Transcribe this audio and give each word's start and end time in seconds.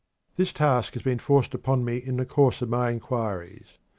This 0.35 0.51
task 0.51 0.95
has 0.95 1.03
been 1.03 1.19
forced 1.19 1.53
upon 1.53 1.85
me 1.85 1.97
in 1.97 2.17
the 2.17 2.25
course 2.25 2.63
of 2.63 2.69
my 2.69 2.89
inquiries. 2.89 3.77